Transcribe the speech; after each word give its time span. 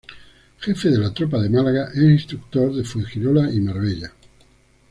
Jefe 0.59 0.89
de 0.89 0.97
la 0.97 1.13
tropa 1.13 1.39
de 1.39 1.47
Málaga 1.47 1.91
e 1.93 2.01
instructor 2.01 2.73
de 2.73 2.83
Fuengirola 2.83 3.51
y 3.51 3.59
Marbella. 3.61 4.11